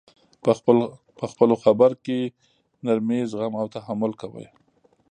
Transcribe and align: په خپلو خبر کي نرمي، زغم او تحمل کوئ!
په 1.19 1.23
خپلو 1.31 1.55
خبر 1.63 1.91
کي 2.05 2.19
نرمي، 2.85 3.19
زغم 3.31 3.53
او 3.61 3.65
تحمل 3.75 4.11
کوئ! 4.21 4.47